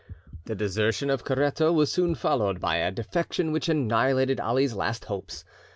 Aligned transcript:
The 0.45 0.55
desertion 0.55 1.11
of 1.11 1.23
Caretto 1.23 1.71
was 1.71 1.91
soon 1.91 2.15
followed 2.15 2.59
by 2.59 2.77
a 2.77 2.89
defection 2.89 3.51
which 3.51 3.69
annihilated 3.69 4.39
Ali's 4.39 4.73
last 4.73 5.05
hopes. 5.05 5.45